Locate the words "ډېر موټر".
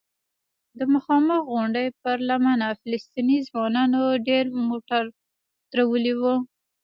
4.27-5.03